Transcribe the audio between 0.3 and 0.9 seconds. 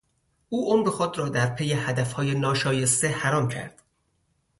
او عمر